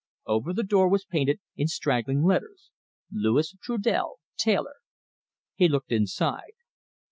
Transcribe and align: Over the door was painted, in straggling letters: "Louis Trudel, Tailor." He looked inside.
Over 0.25 0.51
the 0.51 0.63
door 0.63 0.89
was 0.89 1.05
painted, 1.05 1.41
in 1.55 1.67
straggling 1.67 2.23
letters: 2.23 2.71
"Louis 3.11 3.53
Trudel, 3.61 4.15
Tailor." 4.35 4.77
He 5.53 5.67
looked 5.69 5.91
inside. 5.91 6.53